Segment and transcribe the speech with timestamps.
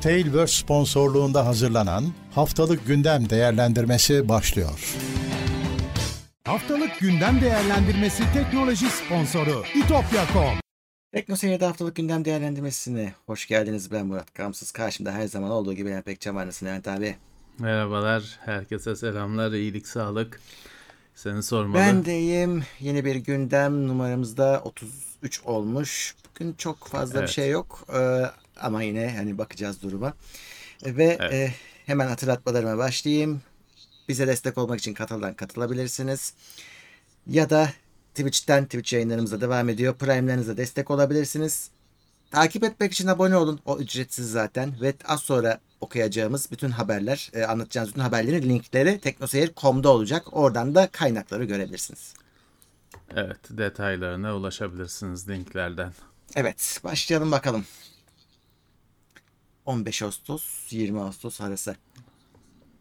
[0.00, 4.96] Tailverse sponsorluğunda hazırlanan Haftalık Gündem Değerlendirmesi başlıyor.
[6.44, 10.54] Haftalık Gündem Değerlendirmesi teknoloji sponsoru itopya.com
[11.12, 13.92] Teknoseyir'de haftalık gündem değerlendirmesine hoş geldiniz.
[13.92, 14.70] Ben Murat Kamsız.
[14.70, 16.46] Karşımda her zaman olduğu gibi Levent Pekcan var.
[16.46, 17.16] Nasılsın Levent abi?
[17.58, 20.40] Merhabalar, herkese selamlar, iyilik, sağlık.
[21.14, 21.82] Seni sormalı.
[21.82, 22.64] Ben de iyiyim.
[22.80, 26.14] Yeni bir gündem numaramızda 33 olmuş.
[26.30, 27.28] Bugün çok fazla Evet.
[27.28, 27.86] bir şey yok.
[27.94, 28.22] Ee,
[28.60, 30.14] ama yine hani bakacağız duruma.
[30.86, 31.32] Ve Evet.
[31.32, 31.54] e,
[31.86, 33.42] hemen hatırlatmalarıma başlayayım.
[34.08, 36.34] Bize destek olmak için Katıl'dan katılabilirsiniz.
[37.26, 37.72] Ya da
[38.14, 39.94] Twitch'ten Twitch yayınlarımıza devam ediyor.
[39.94, 41.70] Prime'lerinize destek olabilirsiniz.
[42.30, 43.60] Takip etmek için abone olun.
[43.64, 44.80] O ücretsiz zaten.
[44.80, 50.26] Ve az sonra okuyacağımız bütün haberler, e, anlatacağımız bütün haberlerin linkleri teknoseyir.com'da olacak.
[50.32, 52.14] Oradan da kaynakları görebilirsiniz.
[53.16, 55.92] Evet, detaylarına ulaşabilirsiniz linklerden.
[56.36, 57.64] Evet, başlayalım bakalım.
[59.66, 61.76] 15 Ağustos 20 Ağustos arası.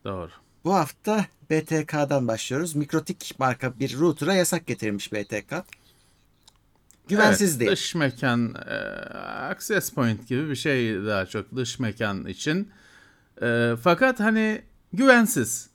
[0.05, 0.31] Doğru.
[0.63, 2.75] Bu hafta BTK'dan başlıyoruz.
[2.75, 5.53] Mikrotik marka bir router'a yasak getirmiş BTK.
[7.07, 7.71] Güvensiz evet, değil.
[7.71, 8.75] Dış mekan, e,
[9.49, 12.69] access point gibi bir şey daha çok dış mekan için.
[13.41, 14.61] E, fakat hani
[14.93, 15.69] güvensiz.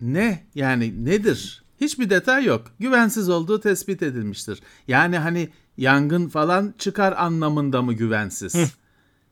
[0.00, 0.46] Ne?
[0.54, 1.62] Yani nedir?
[1.80, 2.72] Hiçbir detay yok.
[2.80, 4.60] Güvensiz olduğu tespit edilmiştir.
[4.88, 8.54] Yani hani yangın falan çıkar anlamında mı güvensiz?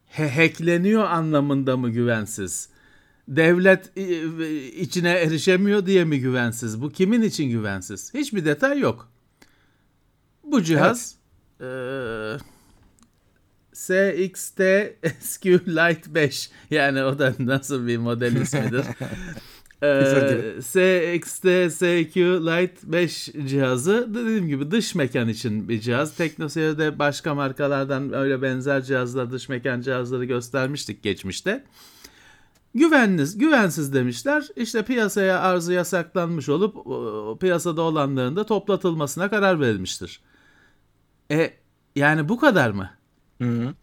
[0.06, 2.68] He- hackleniyor anlamında mı güvensiz?
[3.28, 6.82] Devlet e, içine erişemiyor diye mi güvensiz?
[6.82, 8.14] Bu kimin için güvensiz?
[8.14, 9.08] Hiçbir detay yok.
[10.44, 11.14] Bu cihaz
[11.60, 12.36] eee,
[13.72, 14.60] SXT
[15.20, 18.84] SQLite 5 yani o da nasıl bir model ismidir.
[19.87, 26.17] Eee, SXT SQLite 5 cihazı dediğim gibi dış mekan için bir cihaz.
[26.17, 31.64] Teknoseyir'de başka markalardan öyle benzer cihazlar dış mekan cihazları göstermiştik geçmişte.
[32.75, 34.47] Güvensiz, güvensiz demişler.
[34.57, 36.77] İşte piyasaya arzı yasaklanmış olup
[37.41, 40.20] piyasada olanların da toplatılmasına karar verilmiştir.
[41.30, 41.52] E
[41.96, 42.91] yani bu kadar mı?
[43.42, 43.75] Hı hı.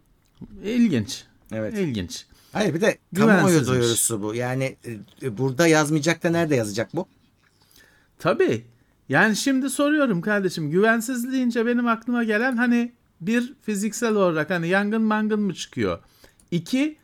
[0.63, 1.23] İlginç.
[1.51, 1.77] Evet.
[1.77, 2.25] İlginç.
[2.53, 4.35] Hayır bir de kamuoyu duyurusu bu.
[4.35, 4.77] Yani
[5.23, 7.07] e, burada yazmayacak da nerede yazacak bu?
[8.19, 8.65] Tabii.
[9.09, 15.01] Yani şimdi soruyorum kardeşim güvensiz deyince benim aklıma gelen hani bir fiziksel olarak hani yangın
[15.01, 15.99] mangın mı çıkıyor?
[16.51, 16.97] İki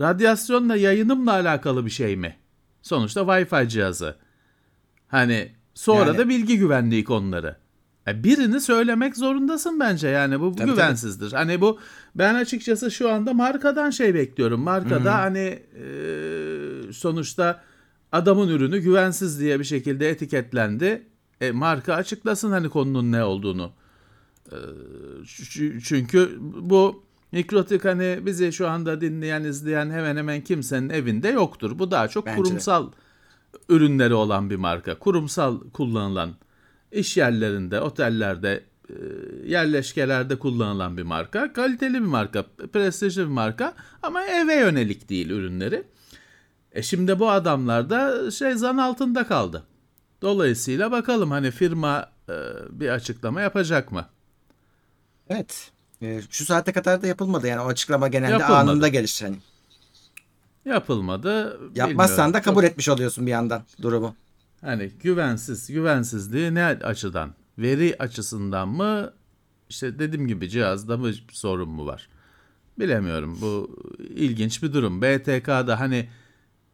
[0.00, 2.36] radyasyonla yayınımla alakalı bir şey mi?
[2.82, 4.16] Sonuçta Wi-Fi cihazı.
[5.08, 7.56] Hani sonra Yani- da bilgi güvenliği konuları.
[8.06, 11.32] Birini söylemek zorundasın bence yani bu Tabii, güvensizdir.
[11.32, 11.78] Hani bu
[12.14, 14.60] ben açıkçası şu anda markadan şey bekliyorum.
[14.60, 17.62] Markada hani e, sonuçta
[18.12, 21.06] adamın ürünü güvensiz diye bir şekilde etiketlendi.
[21.40, 23.72] E, marka açıklasın hani konunun ne olduğunu.
[24.52, 24.56] E,
[25.82, 27.02] çünkü bu
[27.32, 31.78] Mikrotik hani bizi şu anda dinleyen izleyen hemen hemen kimsenin evinde yoktur.
[31.78, 32.42] Bu daha çok Bence de.
[32.42, 32.90] kurumsal
[33.68, 34.98] ürünleri olan bir marka.
[34.98, 36.30] Kurumsal kullanılan
[36.92, 38.94] iş yerlerinde, otellerde, e,
[39.46, 41.52] yerleşkelerde kullanılan bir marka.
[41.52, 45.84] Kaliteli bir marka, prestijli bir marka ama eve yönelik değil ürünleri.
[46.72, 49.62] E şimdi bu adamlar da şey zan altında kaldı.
[50.22, 52.32] Dolayısıyla bakalım hani firma e,
[52.70, 54.06] bir açıklama yapacak mı?
[55.28, 55.70] Evet.
[56.02, 57.46] E, şu saate kadar da yapılmadı.
[57.46, 58.54] Yani o açıklama genelde Yapılmadı.
[58.70, 59.18] anında gelir.
[59.22, 59.36] Hani
[60.64, 61.60] Yapılmadı.
[61.74, 62.34] yapmazsan bilmiyorum.
[62.34, 64.14] da kabul Çok- etmiş oluyorsun bir yandan durumu.
[64.62, 67.34] Hani güvensiz, güvensizliği ne açıdan?
[67.58, 69.12] Veri açısından mı?
[69.68, 72.08] İşte dediğim gibi cihazda mı sorun mu var?
[72.78, 73.38] Bilemiyorum.
[73.40, 75.02] Bu ilginç bir durum.
[75.02, 76.08] BTK'da hani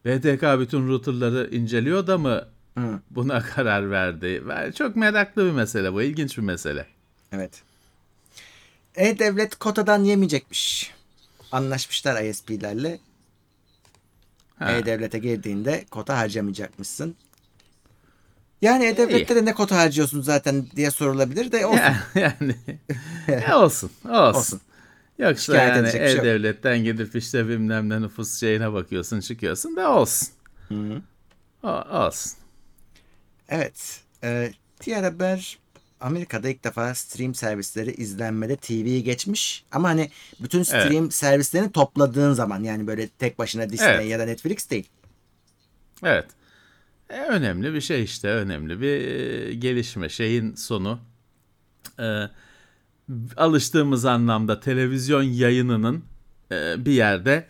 [0.05, 2.47] BTK bütün routerları inceliyor da mı
[2.77, 2.99] Hı.
[3.09, 4.43] buna karar verdi?
[4.77, 6.01] Çok meraklı bir mesele bu.
[6.01, 6.85] ilginç bir mesele.
[7.31, 7.61] Evet.
[8.95, 10.93] E-Devlet kotadan yemeyecekmiş.
[11.51, 12.99] Anlaşmışlar ISP'lerle.
[14.59, 14.71] Ha.
[14.71, 17.15] E-Devlet'e girdiğinde kota harcamayacakmışsın.
[18.61, 21.77] Yani E-Devlet'te de ne kota harcıyorsun zaten diye sorulabilir de olsun.
[21.77, 22.55] Ya- yani
[23.27, 24.39] e, olsun, olsun.
[24.39, 24.61] Olsun.
[25.19, 29.91] Yoksa Şikayet yani bir şey e-devletten gidip işte bilmem ne nüfus şeyine bakıyorsun çıkıyorsun da
[29.91, 30.27] olsun.
[30.67, 31.01] Hı.
[31.63, 32.31] O, olsun.
[33.49, 34.01] Evet.
[34.23, 34.51] E,
[34.85, 35.57] diğer haber
[35.99, 39.63] Amerika'da ilk defa stream servisleri izlenmede TV'yi geçmiş.
[39.71, 40.09] Ama hani
[40.39, 44.09] bütün stream servislerini topladığın zaman yani böyle tek başına Disney Evet.
[44.09, 44.89] ya da Netflix değil.
[46.03, 46.25] Evet.
[47.09, 50.99] E, önemli bir şey işte önemli bir e, gelişme şeyin sonu.
[51.99, 52.23] E,
[53.37, 56.03] alıştığımız anlamda televizyon yayınının
[56.51, 57.47] e, bir yerde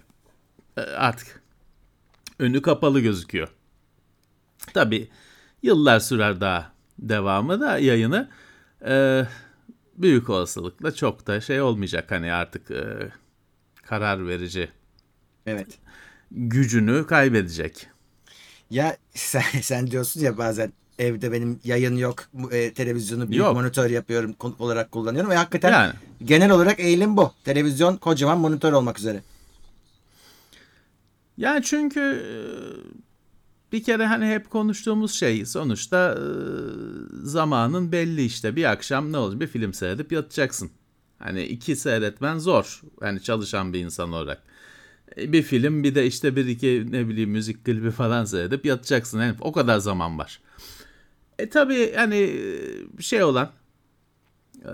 [0.78, 1.42] e, artık
[2.40, 3.48] önü kapalı gözüküyor.
[4.74, 5.10] Tabi
[5.64, 8.30] yıllar sürer daha devamı da yayını.
[8.86, 9.26] E,
[9.98, 13.12] büyük olasılıkla çok da şey olmayacak hani artık e,
[13.84, 14.70] karar verici
[15.46, 15.80] Evet.
[16.32, 17.88] gücünü kaybedecek.
[18.70, 23.54] Ya sen, sen diyorsun ya bazen evde benim yayın yok, e, televizyonu büyük Yok.
[23.56, 25.94] monitör yapıyorum olarak kullanıyorum ve hakikaten Yani.
[26.26, 27.32] genel olarak eğilim bu.
[27.44, 29.24] Televizyon kocaman monitör olmak üzere.
[31.38, 32.34] Yani çünkü e,
[33.72, 36.24] bir kere hani hep konuştuğumuz şey sonuçta e,
[37.24, 40.72] zamanın belli işte bir akşam ne olur bir film seyredip yatacaksın.
[41.20, 42.82] Hani iki seyretmen zor.
[43.02, 44.44] Yani çalışan bir insan olarak.
[45.18, 49.20] E, Bir film bir de işte bir iki ne bileyim müzik klibi falan seyredip yatacaksın.
[49.22, 50.42] Yani o kadar zaman var.
[51.40, 53.52] E tabii hani e, şey olan
[54.66, 54.72] e,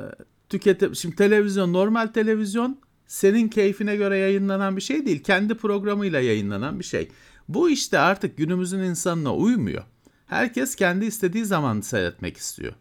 [0.50, 5.24] tüketim şimdi televizyon normal televizyon senin keyfine göre yayınlanan bir şey değil.
[5.24, 7.10] Kendi programıyla yayınlanan bir şey.
[7.48, 9.84] Bu işte artık günümüzün insanına uymuyor.
[10.26, 12.74] Herkes kendi istediği zaman seyretmek istiyor.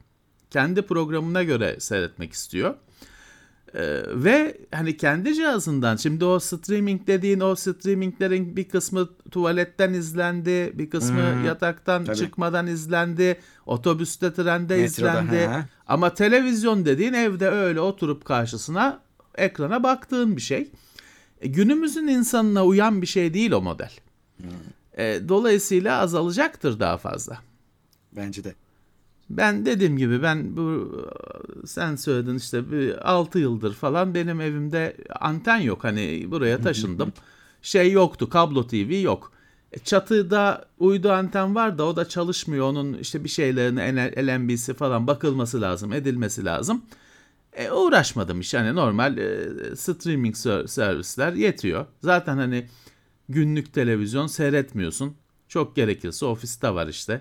[0.51, 2.75] Kendi programına göre seyretmek istiyor.
[3.75, 10.73] Ee, ve hani kendi cihazından şimdi o streaming dediğin o streaminglerin bir kısmı tuvaletten izlendi,
[10.75, 12.17] bir kısmı Hmm, yataktan tabii.
[12.17, 15.47] çıkmadan izlendi, otobüste trende Metroda, izlendi.
[15.47, 15.67] ha.
[15.87, 19.01] Ama televizyon dediğin evde öyle oturup karşısına
[19.35, 20.71] ekrana baktığın bir şey.
[21.41, 23.91] E, günümüzün insanına uyan bir şey değil o model.
[24.99, 27.39] E, dolayısıyla azalacaktır daha fazla.
[28.13, 28.55] Bence de.
[29.31, 30.93] Ben dediğim gibi ben bu
[31.67, 35.85] sen söyledin işte bir 6 yıldır falan benim evimde anten yok.
[35.85, 37.13] Hani buraya taşındım.
[37.63, 38.29] şey yoktu.
[38.29, 39.33] Kablo TV yok.
[39.73, 42.67] E, Çatıda uydu anten var da o da çalışmıyor.
[42.67, 46.85] Onun işte bir şeylerine LNB'si falan bakılması lazım, edilmesi lazım.
[47.53, 48.55] E, uğraşmadım iş.
[48.55, 51.87] Hani normal e, streaming ser- servisler yetiyor.
[52.03, 52.67] Zaten hani
[53.29, 55.15] günlük televizyon seyretmiyorsun.
[55.49, 57.21] Çok gerekirse ofiste var işte.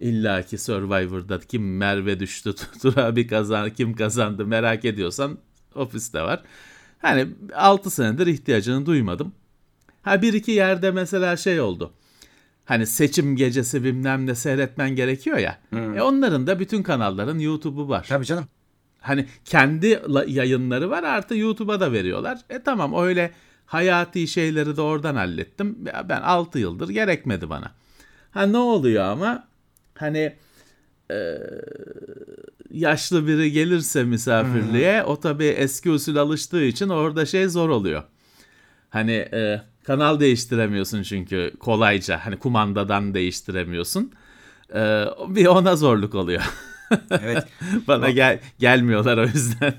[0.00, 5.38] İlla ki Survivor'da kim Merve düştü, Tur abi kazandı, kim kazandı merak ediyorsan
[5.74, 6.42] ofiste var.
[6.98, 9.32] Hani 6 senedir ihtiyacını duymadım.
[10.02, 11.92] Ha bir iki yerde mesela şey oldu.
[12.64, 15.58] Hani seçim gecesi bilmem ne seyretmen gerekiyor ya.
[15.96, 18.06] E onların da bütün kanalların YouTube'u var.
[18.08, 18.44] Tabii canım.
[19.00, 22.38] Hani kendi la- yayınları var artı YouTube'a da veriyorlar.
[22.50, 23.30] E tamam öyle
[23.66, 25.78] hayati şeyleri de oradan hallettim.
[26.08, 27.72] Ben 6 yıldır gerekmedi bana.
[28.30, 29.48] Ha ne oluyor ama
[29.94, 30.36] hani
[31.10, 31.38] e,
[32.70, 38.02] yaşlı biri gelirse misafirliğe o tabii eski usul alıştığı için orada şey zor oluyor.
[38.90, 42.20] Hani e, kanal değiştiremiyorsun çünkü kolayca.
[42.26, 44.12] Hani kumandadan değiştiremiyorsun.
[44.74, 46.42] E, bir ona zorluk oluyor.
[47.10, 47.44] Evet.
[47.88, 49.74] Bana gel gelmiyorlar o yüzden.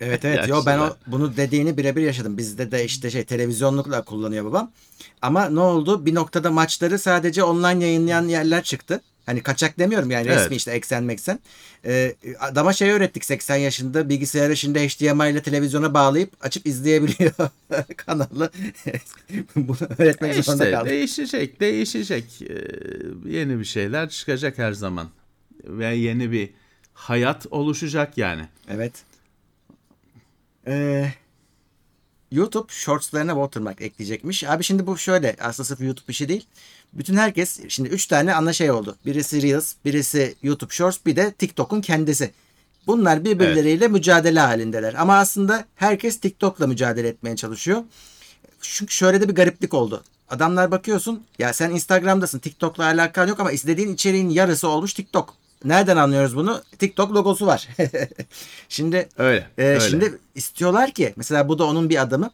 [0.00, 0.48] Evet evet.
[0.48, 2.38] Yo ben o, bunu dediğini birebir yaşadım.
[2.38, 4.70] Bizde de işte şey televizyonlukla kullanıyor babam.
[5.22, 6.06] Ama ne oldu?
[6.06, 9.00] Bir noktada maçları sadece online yayınlayan yerler çıktı.
[9.26, 10.38] Hani kaçak demiyorum yani Evet.
[10.38, 11.38] resmi işte eksen meksen.
[11.84, 17.32] Ee, adama şey öğrettik 80 yaşında bilgisayarı şimdi HDMI ile televizyona bağlayıp açıp izleyebiliyor
[17.96, 18.50] kanalı.
[19.56, 20.90] Bunu öğretmek zorunda işte kaldık.
[20.90, 22.42] değişecek, değişecek.
[22.42, 22.54] Ee,
[23.30, 25.08] yeni bir şeyler çıkacak her zaman.
[25.64, 26.50] Ve yeni bir
[26.94, 28.42] hayat oluşacak yani.
[28.68, 28.92] Evet.
[30.66, 31.12] Ee,
[32.32, 34.44] YouTube shortslarına watermark ekleyecekmiş.
[34.44, 36.46] Abi şimdi bu şöyle aslında sırf YouTube işi değil.
[36.92, 38.96] Bütün herkes şimdi 3 tane ana şey oldu.
[39.06, 42.30] Birisi Reels, birisi YouTube Shorts, bir de TikTok'un kendisi.
[42.86, 44.94] Bunlar birbirleriyle mücadele halindeler.
[44.94, 47.82] Ama aslında herkes TikTok'la mücadele etmeye çalışıyor.
[48.60, 50.04] Çünkü şöyle de bir gariplik oldu.
[50.28, 55.34] Adamlar bakıyorsun ya sen Instagram'dasın TikTok'la alakan yok ama istediğin içeriğin yarısı olmuş TikTok.
[55.66, 56.62] Nereden anlıyoruz bunu?
[56.78, 57.68] TikTok logosu var.
[58.68, 59.46] şimdi Öyle.
[59.58, 59.80] e, öyle.
[59.80, 62.30] şimdi istiyorlar ki mesela bu da onun bir adımı.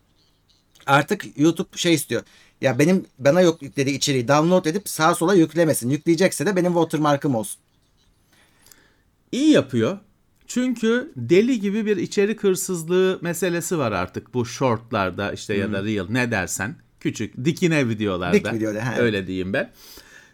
[0.86, 2.22] Artık YouTube şey istiyor.
[2.60, 5.90] Ya benim bana yok yüklediği içeriği download edip sağa sola yüklemesin.
[5.90, 7.60] Yükleyecekse de benim watermark'ım olsun.
[9.32, 9.98] İyi yapıyor.
[10.46, 16.06] Çünkü deli gibi bir içerik hırsızlığı meselesi var artık bu shortlarda işte ya da reel
[16.08, 18.34] ne dersen küçük dikine videolarda.
[18.34, 18.94] Dik videoda, ha.
[18.98, 19.72] Öyle diyeyim ben.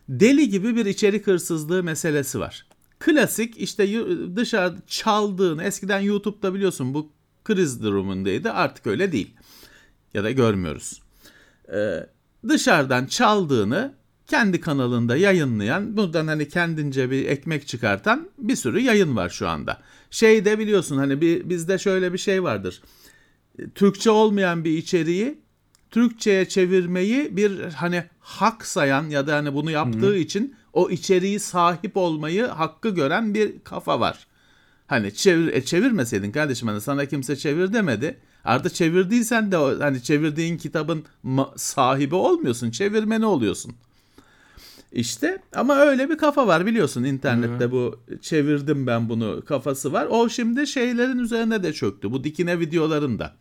[0.09, 2.68] Deli gibi bir içerik hırsızlığı meselesi var.
[3.09, 3.89] Klasik işte
[4.37, 7.13] dışarı çaldığın eskiden YouTube'da biliyorsun bu
[7.45, 9.35] kriz durumundaydı artık öyle değil.
[10.15, 11.03] Ya da görmüyoruz.
[11.75, 12.07] Ee,
[12.49, 13.95] dışarıdan çaldığını
[14.27, 19.81] kendi kanalında yayınlayan, buradan hani kendince bir ekmek çıkartan bir sürü yayın var şu anda.
[20.11, 22.83] Şey de biliyorsun hani bir, bizde şöyle bir şey vardır.
[23.75, 25.39] Türkçe olmayan bir içeriği
[25.91, 31.97] Türkçe'ye çevirmeyi bir hani hak sayan ya da hani bunu yaptığı için o içeriği sahip
[31.97, 34.27] olmayı hakkı gören bir kafa var.
[34.87, 38.19] Hani çevir, e, çevirmeseydin kardeşim hani sana kimse çevir demedi.
[38.45, 41.05] Artık çevirdiysen de hani çevirdiğin kitabın
[41.57, 42.71] sahibi olmuyorsun.
[42.71, 43.73] Çevirmeni oluyorsun.
[44.93, 50.07] İşte ama öyle bir kafa var biliyorsun internette bu çevirdim ben bunu kafası var.
[50.11, 52.13] O şimdi şeylerin üzerine de çöktü.
[52.13, 53.35] Bu dikine videolarında.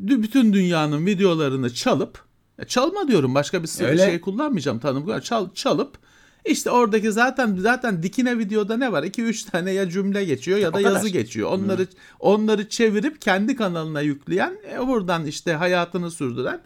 [0.00, 2.24] bütün dünyanın videolarını çalıp
[2.66, 4.06] çalma diyorum başka bir Öyle.
[4.06, 5.98] şey kullanmayacağım tanım çal, çalıp
[6.44, 9.02] işte oradaki zaten zaten dikine videoda ne var?
[9.02, 10.94] 2 3 tane ya cümle geçiyor ya da O kadar.
[10.94, 11.50] yazı geçiyor.
[11.50, 11.86] Onları
[12.20, 16.60] onları çevirip kendi kanalına yükleyen, e, buradan işte hayatını sürdüren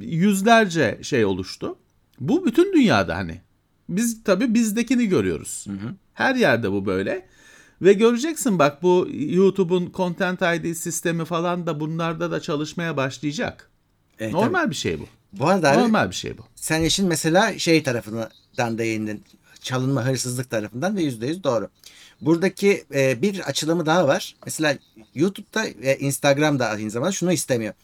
[0.00, 1.76] yüzlerce şey oluştu.
[2.20, 3.40] Bu bütün dünyada hani.
[3.88, 5.66] Biz tabii bizdekini görüyoruz.
[6.14, 7.26] Her yerde bu böyle.
[7.82, 13.70] Ve göreceksin bak bu YouTube'un Content ID sistemi falan da bunlarda da çalışmaya başlayacak.
[14.22, 15.04] Evet, Normal bir şey bu.
[15.04, 15.40] tabii.
[15.40, 16.42] Bu arada abi, Normal bir şey bu.
[16.54, 19.24] sen işin mesela şey tarafından değindin.
[19.62, 21.68] Çalınma hırsızlık tarafından ve yüzde yüz doğru.
[22.20, 24.34] Buradaki e, bir açılımı daha var.
[24.44, 24.78] Mesela
[25.14, 27.74] YouTube'da ve Instagram'da aynı zamanda şunu istemiyor.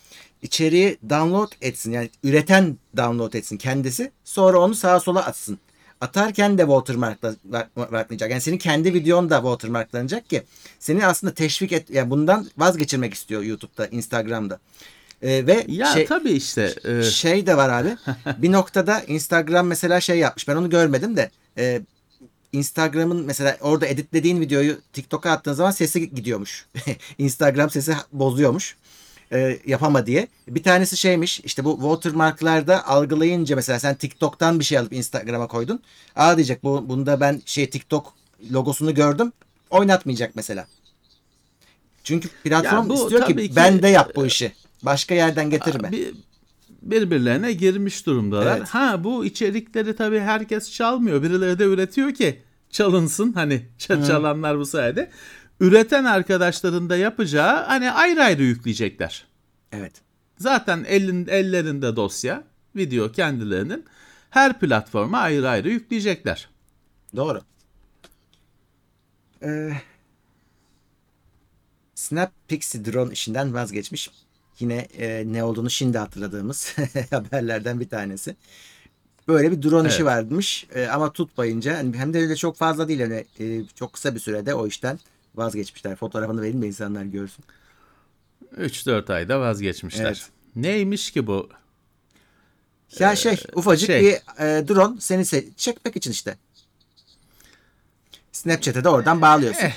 [0.42, 5.58] İçeriği download etsin yani üreten download etsin kendisi sonra onu sağa sola atsın.
[6.00, 7.34] Atarken de watermarkla-
[7.74, 8.30] watermarklanacak.
[8.30, 10.42] Yani senin kendi videon da watermarklanacak ki
[10.78, 14.58] seni aslında teşvik et yani bundan vazgeçirmek istiyor YouTube'da, Instagram'da.
[15.22, 17.96] E, ve Ya şey, tabii işte e, şey de var abi.
[18.42, 20.48] bir noktada Instagram mesela şey yapmış.
[20.48, 21.82] Ben onu görmedim de e,
[22.52, 26.66] Instagram'ın mesela orada editlediğin videoyu TikTok'a attığın zaman sesi gidiyormuş.
[27.18, 28.76] Instagram sesi bozuyormuş.
[29.32, 30.28] E, yapama diye.
[30.48, 35.82] Bir tanesi şeymiş işte bu watermarklarda algılayınca mesela sen TikTok'tan bir şey alıp Instagram'a koydun.
[36.16, 38.14] Aa diyecek bu bunda ben şey TikTok
[38.52, 39.32] logosunu gördüm.
[39.70, 40.66] Oynatmayacak mesela.
[42.04, 44.52] Çünkü platform bu istiyor ki, ki- ben de yap bu işi.
[44.82, 45.92] Başka yerden getirme.
[45.92, 46.14] bir,
[46.82, 48.56] birbirlerine girmiş durumdalar.
[48.56, 48.68] Evet.
[48.68, 51.22] Ha bu içerikleri tabii herkes çalmıyor.
[51.22, 53.32] Birileri de üretiyor ki çalınsın.
[53.32, 55.10] Hani ç- çalanlar bu sayede.
[55.60, 59.26] Üreten arkadaşların da yapacağı hani ayrı ayrı yükleyecekler.
[59.72, 59.92] Evet.
[60.38, 62.44] Zaten elin, ellerinde dosya,
[62.76, 63.84] video kendilerinin
[64.30, 66.48] her platforma ayrı ayrı yükleyecekler.
[67.16, 67.40] Doğru.
[69.42, 69.70] Ee,
[71.94, 74.10] Snap Pixie drone işinden vazgeçmiş.
[74.58, 76.76] Yine e, ne olduğunu şimdi hatırladığımız
[77.10, 78.36] haberlerden bir tanesi.
[79.28, 80.06] Böyle bir drone işi Evet.
[80.06, 84.14] varmış E, ama tutmayınca hani hem de öyle çok fazla değil hani e, çok kısa
[84.14, 84.98] bir sürede o işten
[85.34, 85.96] vazgeçmişler.
[85.96, 87.44] Fotoğrafını verin de insanlar görsün.
[88.56, 90.04] 3-4 ayda vazgeçmişler.
[90.06, 90.28] Evet.
[90.56, 91.48] Neymiş ki bu?
[92.98, 94.00] Ya şey ufacık şey.
[94.02, 94.12] bir
[94.44, 96.36] e, drone seni se- çekmek için işte.
[98.32, 99.62] Snapchat'e de oradan bağlıyorsun.
[99.62, 99.72] Eh.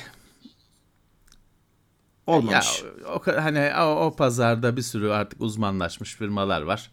[2.27, 2.83] Olmamış.
[2.83, 6.91] Ya o, hani o, o pazarda bir sürü artık uzmanlaşmış firmalar var.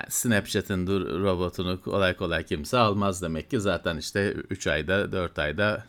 [0.00, 5.38] Yani Snapchat'in dur- robotunu kolay kolay kimse almaz demek ki zaten işte 3 ayda 4
[5.38, 5.84] ayda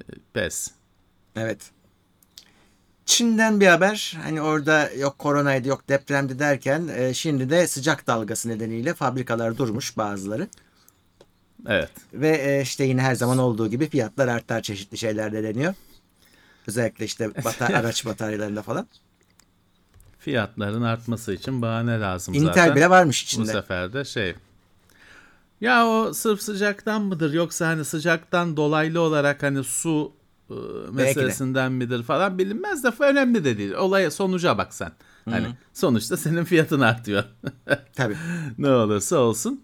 [0.00, 0.70] e, pes.
[1.36, 1.70] Evet.
[3.06, 4.16] Çin'den bir haber.
[4.22, 9.96] Hani orada yok koronaydı yok depremdi derken e, şimdi de sıcak dalgası nedeniyle fabrikalar durmuş
[9.96, 10.48] bazıları.
[11.66, 11.90] Evet.
[12.12, 15.74] Ve e, işte yine her zaman olduğu gibi fiyatlar artar çeşitli şeylerde deniyor.
[16.68, 18.86] Özellikle işte bata- araç bataryalarında falan.
[20.18, 22.76] Fiyatların artması için bahane lazım Intel zaten.
[22.76, 23.52] bile varmış Bu içinde.
[23.52, 24.34] sefer de şey.
[25.60, 30.12] Ya o sırf sıcaktan mıdır yoksa hani sıcaktan dolaylı olarak hani su
[30.50, 30.54] e,
[30.92, 33.72] meselesinden midir falan bilinmez de önemli de değil.
[33.72, 34.92] Olaya sonuca bak sen.
[35.24, 37.24] Hani sonuçta senin fiyatın artıyor.
[37.96, 38.16] Tabii.
[38.58, 39.62] ne olursa olsun.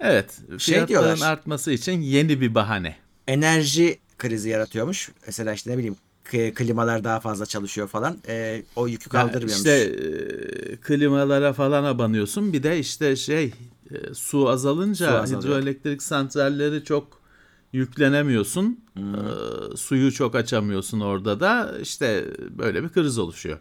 [0.00, 1.32] Evet, Şey fiyatların diyorlar.
[1.32, 2.96] artması için yeni bir bahane.
[3.28, 5.10] Enerji krizi yaratıyormuş.
[5.26, 5.96] Mesela işte ne bileyim
[6.54, 8.18] klimalar daha fazla çalışıyor falan.
[8.28, 9.56] E, o yükü kaldırmıyormuş.
[9.56, 12.52] İşte e, klimalara falan abanıyorsun.
[12.52, 13.52] Bir de işte şey
[13.90, 15.42] e, su azalınca Su azalıyor.
[15.42, 17.20] hidroelektrik santralleri çok
[17.72, 18.80] yüklenemiyorsun.
[18.94, 19.14] Hmm.
[19.14, 21.78] E, suyu çok açamıyorsun orada da.
[21.82, 22.24] İşte
[22.58, 23.58] böyle bir kriz oluşuyor.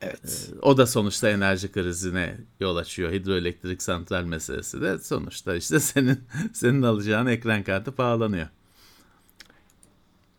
[0.00, 0.50] Evet.
[0.62, 3.12] O da sonuçta enerji krizine yol açıyor.
[3.12, 6.20] Hidroelektrik santral meselesi de sonuçta işte senin
[6.52, 8.48] senin alacağın ekran kartı pahalanıyor.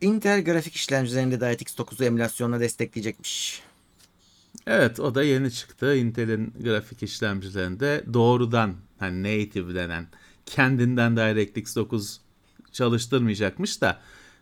[0.00, 3.62] Intel grafik işlemcilerinde DirectX 9'u emülasyonla destekleyecekmiş.
[4.66, 5.96] Evet o da yeni çıktı.
[5.96, 10.06] Intel'in grafik işlemcilerinde doğrudan hani native denen
[10.46, 12.20] kendinden DirectX 9
[12.72, 14.00] çalıştırmayacakmış da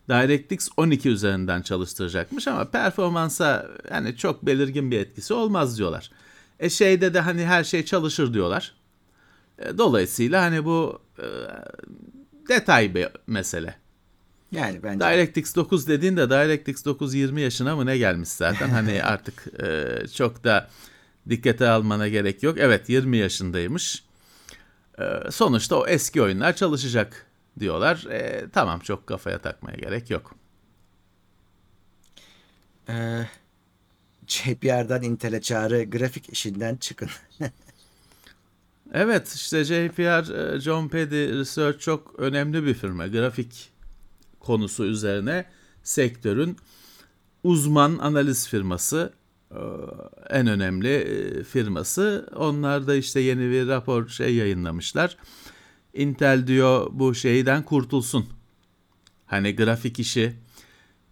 [0.09, 6.11] DirectX 12 üzerinden çalıştıracakmış ama performansa hani çok belirgin bir etkisi olmaz diyorlar.
[6.61, 8.75] E şeyde de hani her şey çalışır diyorlar.
[9.59, 11.27] E, dolayısıyla hani bu e,
[12.49, 13.84] detay bir mesele.
[14.55, 15.05] Yani bence.
[15.05, 18.69] DirectX 9 dediğinde DirectX 9 20 yaşına mı ne gelmiş zaten.
[18.69, 20.71] Hani artık e, çok da
[21.31, 22.59] dikkate almana gerek yok.
[22.59, 24.05] Evet 20 yaşındaymış.
[24.99, 27.27] E, sonuçta o eski oyunlar çalışacak
[27.61, 28.07] diyorlar.
[28.11, 30.35] E, tamam çok kafaya takmaya gerek yok.
[32.89, 33.27] Ee,
[34.27, 37.09] JPR'dan Intel'e çağrı grafik işinden çıkın.
[38.93, 43.07] Evet işte JPR, e, John Pedy Research çok önemli bir firma.
[43.07, 43.73] Grafik
[44.45, 45.45] konusu üzerine
[45.83, 46.57] sektörün
[47.45, 49.13] uzman analiz firması.
[50.31, 52.31] en önemli e, firması.
[52.37, 55.17] Onlar da işte yeni bir rapor şey yayınlamışlar.
[55.95, 58.27] Intel diyor bu şeyden kurtulsun.
[59.27, 60.33] Hani grafik işi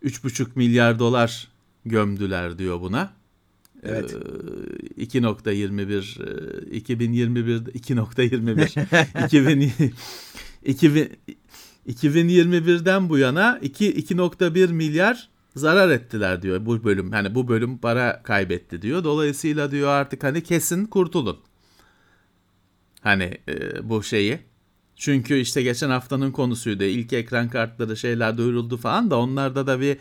[0.02, 1.48] 3,5 milyar dolar
[1.84, 3.12] gömdüler diyor buna.
[3.82, 4.10] Evet.
[4.98, 9.72] 2.21 2021 2.21 2000
[10.64, 11.10] 2000
[11.88, 17.12] 2021'den bu yana 2 2.1 milyar zarar ettiler diyor bu bölüm.
[17.12, 19.04] Hani bu bölüm para kaybetti diyor.
[19.04, 21.38] Dolayısıyla diyor artık hani kesin kurtulun.
[23.00, 24.38] Hani e, bu şeyi.
[24.96, 26.84] Çünkü işte geçen haftanın konusuydu.
[26.84, 29.96] İlk ekran kartları şeyler duyuruldu falan da onlarda da bir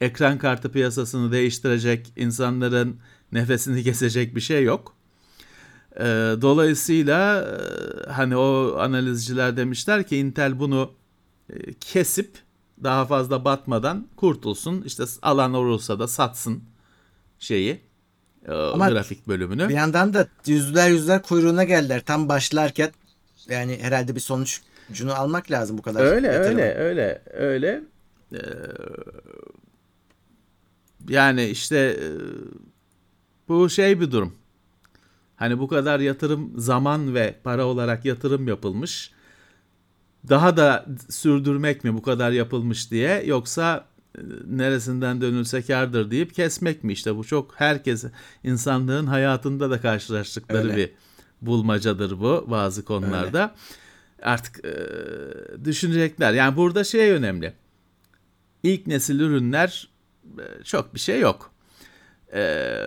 [0.00, 2.96] ekran kartı piyasasını değiştirecek, insanların
[3.32, 4.96] nefesini kesecek bir şey yok.
[5.96, 6.04] E,
[6.42, 10.90] dolayısıyla e, hani o analizciler demişler ki Intel bunu
[11.80, 12.38] kesip
[12.82, 14.82] daha fazla batmadan kurtulsun.
[14.82, 16.64] İşte alan olursa da satsın
[17.38, 17.80] şeyi
[18.48, 19.68] e, Ama grafik bölümünü.
[19.68, 22.90] Bir yandan da yüzler yüzler kuyruğuna geldiler tam başlarken
[23.48, 26.04] yani herhalde bir sonucunu almak lazım bu kadar.
[26.04, 26.60] Öyle yatırımı.
[26.60, 27.82] öyle öyle öyle.
[28.32, 28.38] Ee,
[31.08, 32.08] yani işte e,
[33.48, 34.34] bu şey bir durum.
[35.36, 39.12] Hani bu kadar yatırım zaman ve para olarak yatırım yapılmış
[40.28, 43.86] daha da sürdürmek mi bu kadar yapılmış diye yoksa
[44.18, 48.04] e, neresinden dönülse kardır deyip kesmek mi işte bu çok herkes
[48.44, 50.76] insanlığın hayatında da karşılaştıkları Öyle.
[50.76, 50.90] bir
[51.42, 53.42] bulmacadır bu bazı konularda.
[53.42, 54.30] Öyle.
[54.30, 54.74] Artık e,
[55.64, 56.32] düşünecekler.
[56.32, 57.52] Yani burada şey önemli.
[58.62, 59.88] İlk nesil ürünler
[60.38, 61.50] e, çok bir şey yok.
[62.32, 62.78] E,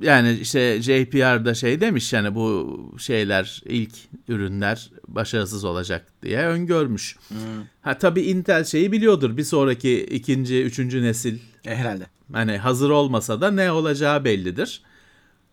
[0.00, 3.94] yani işte JPR'da şey demiş yani bu şeyler ilk
[4.28, 7.16] ürünler başarısız olacak diye öngörmüş.
[7.28, 7.36] Hmm.
[7.82, 11.38] Ha tabii Intel şeyi biliyordur bir sonraki ikinci, üçüncü nesil.
[11.64, 12.06] E, herhalde.
[12.32, 14.82] Hani hazır olmasa da ne olacağı bellidir.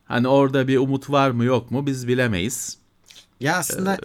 [0.06, 2.78] Hani orada bir umut var mı yok mu biz bilemeyiz.
[3.40, 3.98] Ya aslında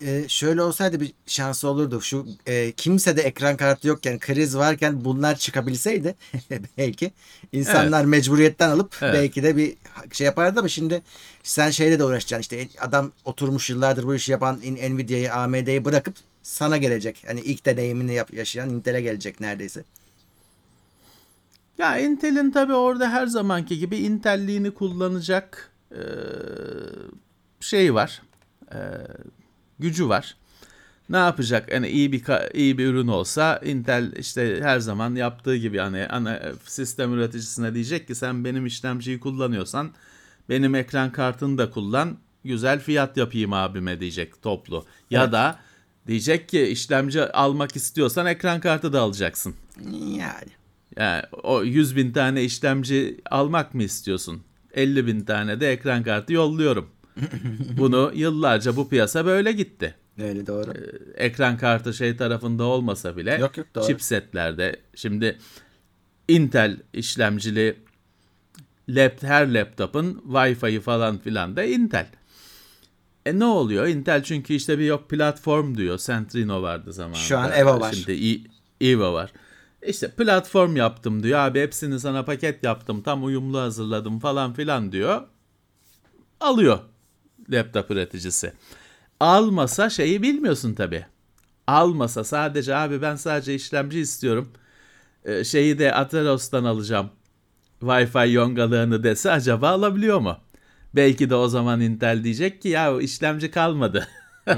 [0.00, 2.00] ee, e, şöyle olsaydı bir şansı olurdu.
[2.00, 6.14] Şu e, kimse de ekran kartı yokken kriz varken bunlar çıkabilseydi
[6.78, 7.10] belki
[7.52, 8.08] insanlar evet.
[8.08, 9.14] mecburiyetten alıp evet.
[9.14, 9.76] belki de bir
[10.12, 11.02] şey yapardı ama şimdi
[11.42, 16.76] sen şeyle de uğraşacaksın işte adam oturmuş yıllardır bu işi yapan Nvidia'yı AMD'yi bırakıp sana
[16.76, 17.24] gelecek.
[17.26, 19.84] Hani ilk deneyimini yap, yaşayan Intel'e gelecek neredeyse.
[21.78, 26.02] Ya Intel'in tabi orada her zamanki gibi Intel'liğini kullanacak e,
[27.60, 28.22] şey var
[28.76, 28.80] e,
[29.78, 30.36] gücü var.
[31.10, 31.72] Ne yapacak?
[31.72, 32.22] Yani iyi bir
[32.54, 38.06] iyi bir ürün olsa Intel işte her zaman yaptığı gibi hani ana sistem üreticisine diyecek
[38.06, 39.90] ki sen benim işlemciyi kullanıyorsan
[40.48, 42.16] benim ekran kartını da kullan.
[42.44, 44.84] Güzel fiyat yapayım abime diyecek toplu.
[45.10, 45.32] Ya evet.
[45.32, 45.58] da
[46.06, 49.54] diyecek ki işlemci almak istiyorsan ekran kartı da alacaksın.
[49.92, 50.50] Yani.
[50.96, 54.42] Yani o 100 bin tane işlemci almak mı istiyorsun?
[54.74, 56.90] 50 bin tane de ekran kartı yolluyorum.
[57.78, 59.94] Bunu yıllarca bu piyasa böyle gitti.
[60.18, 60.70] Öyle doğru.
[60.70, 63.86] Ee, ekran kartı şey tarafında olmasa bile yok, yok, doğru.
[63.86, 65.38] chipsetlerde şimdi
[66.28, 67.76] Intel işlemcili
[68.88, 72.06] lap, her laptopun Wi-Fi'yi falan filan da Intel.
[73.26, 73.86] E ne oluyor?
[73.86, 75.98] Intel çünkü işte bir yok platform diyor.
[75.98, 77.18] Centrino vardı zamanında.
[77.18, 77.92] Şu an Eva var.
[77.92, 78.42] Şimdi
[78.80, 79.32] Eva var.
[79.86, 81.38] İşte platform yaptım diyor.
[81.38, 83.02] Abi hepsini sana paket yaptım.
[83.02, 85.22] Tam uyumlu hazırladım falan filan diyor.
[86.40, 86.78] Alıyor
[87.50, 88.52] laptop üreticisi.
[89.20, 91.06] Almasa şeyi bilmiyorsun tabi.
[91.66, 94.52] Almasa sadece abi ben sadece işlemci istiyorum.
[95.24, 97.10] Ee, şeyi de Ateros'tan alacağım.
[97.80, 100.36] Wi-Fi yongalığını dese acaba alabiliyor mu?
[100.94, 104.08] Belki de o zaman Intel diyecek ki ya işlemci kalmadı.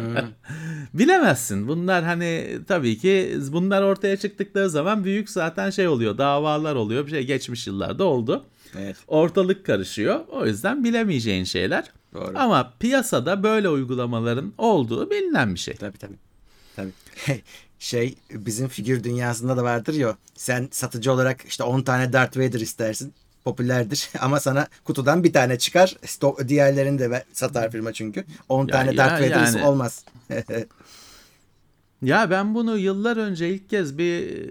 [0.95, 1.69] Bilemezsin.
[1.69, 6.19] Bunlar hani tabii ki bunlar ortaya çıktıkları zaman büyük zaten şey oluyor.
[6.19, 7.07] Davalar oluyor.
[7.07, 8.45] Bir şey geçmiş yıllarda oldu.
[8.79, 8.97] Evet.
[9.07, 10.21] Ortalık karışıyor.
[10.29, 11.85] O yüzden bilemeyeceğin şeyler.
[12.21, 12.39] Doğru.
[12.39, 15.75] Ama piyasada böyle uygulamaların olduğu bilinen bir şey.
[15.75, 16.17] Tabii tabii.
[16.77, 16.93] Tabii.
[17.79, 22.61] şey bizim figür dünyasında da vardır ya sen satıcı olarak işte 10 tane Darth Vader
[22.61, 28.61] istersin popülerdir ama sana kutudan bir tane çıkar stok, diğerlerini de satar firma çünkü 10
[28.61, 29.65] ya, tane ya, Darth Vader yani...
[29.65, 30.05] olmaz.
[32.03, 34.49] ya ben bunu yıllar önce ilk kez bir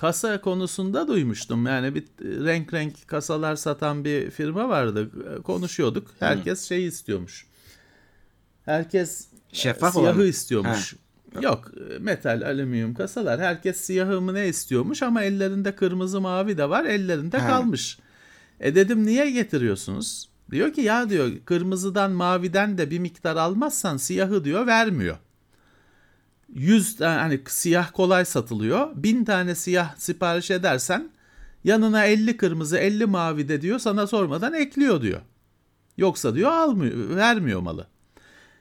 [0.00, 1.66] kasa konusunda duymuştum.
[1.66, 2.04] Yani bir
[2.44, 5.10] renk renk kasalar satan bir firma vardı.
[5.42, 6.10] Konuşuyorduk.
[6.18, 7.46] Herkes şey istiyormuş.
[8.64, 10.26] Herkes şeffaf siyahı olan.
[10.26, 10.94] istiyormuş.
[11.34, 11.40] Ha.
[11.40, 13.40] Yok metal alüminyum kasalar.
[13.40, 16.84] Herkes siyahı mı ne istiyormuş ama ellerinde kırmızı mavi de var.
[16.84, 17.48] Ellerinde ha.
[17.48, 17.98] kalmış.
[18.60, 20.28] E dedim niye getiriyorsunuz?
[20.50, 25.16] Diyor ki ya diyor kırmızıdan maviden de bir miktar almazsan siyahı diyor vermiyor.
[26.54, 28.88] 100 tane hani siyah kolay satılıyor.
[28.94, 31.10] 1000 tane siyah sipariş edersen
[31.64, 35.20] Yanına 50 kırmızı 50 mavi de diyor sana sormadan ekliyor diyor.
[35.96, 37.86] Yoksa diyor almıyor, vermiyor malı.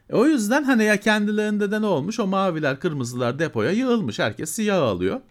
[0.10, 2.20] E o yüzden hani ya kendilerinde de ne olmuş?
[2.20, 4.20] O maviler, kırmızılar depoya yığılmış.
[4.20, 5.22] Herkes siyah alıyor.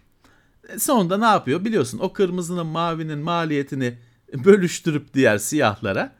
[0.68, 1.64] E sonunda ne yapıyor?
[1.64, 3.98] Biliyorsun o kırmızının, mavinin maliyetini
[4.44, 6.12] bölüştürüp diğer siyahlara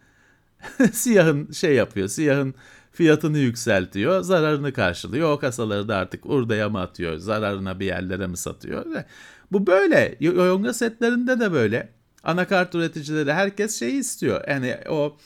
[0.93, 2.09] siyahın şey yapıyor.
[2.09, 2.55] Siyahın
[2.99, 5.33] fiyatını yükseltiyor, zararını karşılıyor.
[5.33, 8.87] O kasaları da artık urdaya mı atıyor, zararına bir yerlere mi satıyor?
[9.53, 10.17] Bu böyle.
[10.21, 11.93] Yonga setlerinde de böyle.
[12.25, 14.49] Anakart üreticileri herkes şeyi istiyor.
[14.49, 15.17] Yani o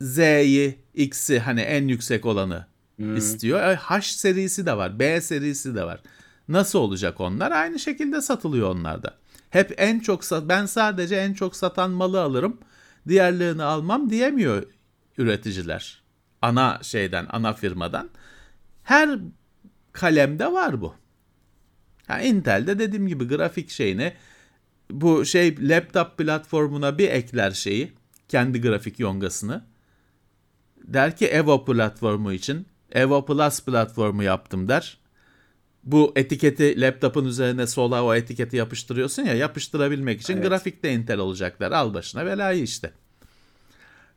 [0.00, 2.66] Z'yi, X'i hani en yüksek olanı
[2.96, 3.16] hmm.
[3.16, 3.60] istiyor.
[3.60, 6.00] E, H serisi de var, B serisi de var.
[6.48, 7.52] Nasıl olacak onlar?
[7.52, 9.14] Aynı şekilde satılıyor onlar da.
[9.50, 12.58] Hep en çok sat ben sadece en çok satan malı alırım.
[13.08, 14.62] Diğerlerini almam diyemiyor
[15.18, 16.03] üreticiler.
[16.44, 18.10] Ana şeyden, ana firmadan.
[18.82, 19.18] Her
[19.92, 20.94] kalemde var bu.
[22.08, 24.12] Yani Intel'de dediğim gibi grafik şeyini
[24.90, 27.92] bu şey laptop platformuna bir ekler şeyi
[28.28, 29.64] kendi grafik yongasını
[30.76, 34.98] der ki Evo platformu için Evo Plus platformu yaptım der.
[35.84, 40.48] Bu etiketi laptopun üzerine sola o etiketi yapıştırıyorsun ya yapıştırabilmek için evet.
[40.48, 41.72] grafikte Intel olacaklar.
[41.72, 42.92] Al başına belayı işte.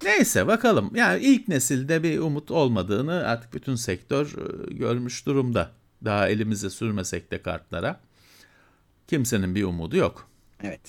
[0.03, 0.91] Neyse bakalım.
[0.95, 5.71] Yani ilk nesilde bir umut olmadığını artık bütün sektör e, görmüş durumda.
[6.05, 7.99] Daha elimize sürmesek de kartlara.
[9.07, 10.29] Kimsenin bir umudu yok.
[10.63, 10.81] Evet.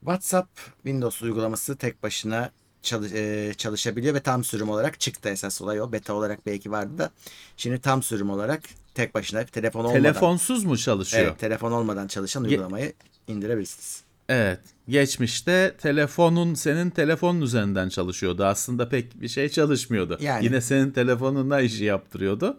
[0.00, 2.50] WhatsApp Windows uygulaması tek başına
[2.82, 5.92] çalış, e, çalışabiliyor ve tam sürüm olarak çıktı esas olay o.
[5.92, 7.10] Beta olarak belki vardı da.
[7.56, 8.62] Şimdi tam sürüm olarak
[8.94, 10.02] tek başına telefon olmadan.
[10.02, 11.26] Telefonsuz mu çalışıyor?
[11.26, 12.92] Evet telefon olmadan çalışan uygulamayı
[13.28, 14.05] indirebilirsiniz.
[14.28, 14.60] Evet.
[14.88, 18.44] Geçmişte telefonun senin telefonun üzerinden çalışıyordu.
[18.44, 20.18] Aslında pek bir şey çalışmıyordu.
[20.20, 20.44] Yani.
[20.44, 22.58] Yine senin telefonunla işi yaptırıyordu.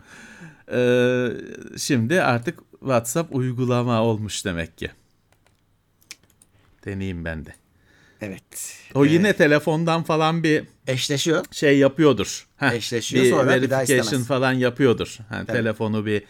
[0.71, 1.27] Ee,
[1.77, 4.91] şimdi artık WhatsApp uygulama olmuş demek ki.
[6.86, 7.53] Deneyeyim ben de.
[8.21, 8.77] Evet.
[8.93, 11.45] O ee, yine telefondan falan bir eşleşiyor.
[11.51, 12.47] Şey yapıyordur.
[12.58, 14.27] Heh, eşleşiyor bir sonra bir daha istemez.
[14.27, 15.17] falan yapıyordur.
[15.32, 16.23] Yani telefonu bir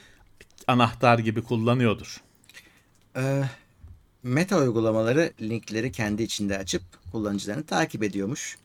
[0.67, 2.21] anahtar gibi kullanıyordur.
[3.17, 3.43] Ee,
[4.27, 8.57] meta uygulamaları linkleri kendi içinde açıp kullanıcılarını takip ediyormuş.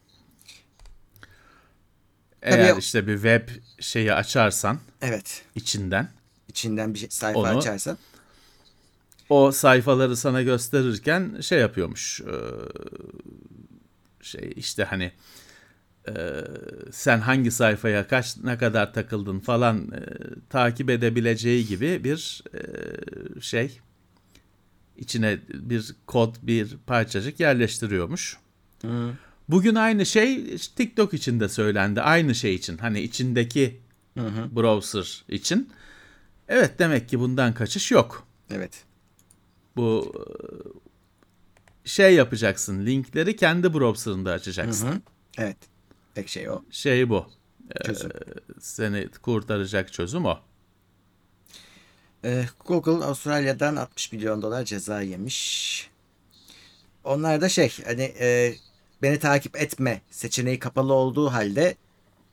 [2.42, 3.48] Eğer Tabii, işte bir web
[3.80, 5.42] şeyi açarsan evet.
[5.54, 6.08] içinden
[6.48, 7.98] içinden bir şey, sayfa onu, açarsan
[9.28, 12.20] o sayfaları sana gösterirken şey yapıyormuş.
[12.20, 12.34] E,
[14.22, 15.12] şey işte hani
[16.08, 16.12] e,
[16.92, 20.00] sen hangi sayfaya kaç ne kadar takıldın falan e,
[20.50, 22.42] takip edebileceği gibi bir
[23.40, 23.80] şey
[24.96, 28.36] içine bir kod bir parçacık yerleştiriyormuş.
[28.82, 29.12] Hı.
[29.48, 32.00] Bugün aynı şey TikTok için de söylendi.
[32.00, 32.78] Aynı şey için.
[32.78, 33.80] Hani içindeki
[34.18, 34.56] hı hı.
[34.56, 35.70] browser için.
[36.48, 38.26] Evet demek ki bundan kaçış yok.
[38.50, 38.84] Evet.
[39.76, 40.12] Bu
[41.84, 42.86] şey yapacaksın.
[42.86, 44.86] Linkleri kendi browser'ında açacaksın.
[44.86, 45.00] Hı hı.
[45.38, 45.56] Evet.
[46.14, 46.62] Tek şey o.
[46.70, 47.26] Şey bu.
[47.84, 48.10] Çözüm.
[48.10, 50.38] Ee, seni kurtaracak çözüm o.
[52.24, 55.90] Ee, Google Avustralya'dan 60 milyon dolar ceza yemiş.
[57.04, 58.54] Onlar da şey hani e,
[59.02, 61.74] beni takip etme seçeneği kapalı olduğu halde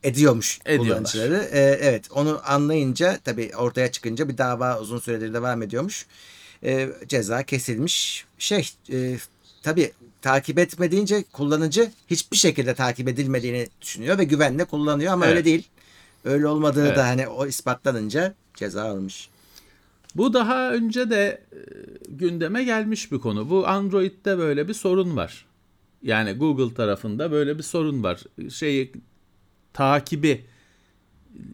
[0.04, 0.89] ediyormuş Ediyorlar.
[0.89, 1.49] kullanıcıları.
[1.52, 6.06] Ee, evet onu anlayınca tabii ortaya çıkınca bir dava uzun süredir devam ediyormuş.
[6.63, 8.25] Ee, ceza kesilmiş.
[8.38, 9.17] Şey e,
[9.63, 15.36] tabii takip etme deyince kullanıcı hiçbir şekilde takip edilmediğini düşünüyor ve güvenle kullanıyor ama evet.
[15.36, 15.67] öyle değil.
[16.25, 16.97] Öyle olmadığı evet.
[16.97, 19.30] da hani o ispatlanınca ceza almış.
[20.15, 21.60] Bu daha önce de e,
[22.10, 23.50] gündeme gelmiş bir konu.
[23.50, 25.45] Bu Android'de böyle bir sorun var.
[26.02, 28.19] Yani Google tarafında böyle bir sorun var.
[28.50, 28.91] Şey
[29.74, 30.45] takibi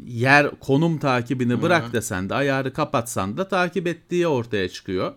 [0.06, 1.94] yer konum takibini bırak Hı-hı.
[1.94, 5.14] desen de ayarı kapatsan da takip ettiği ortaya çıkıyor.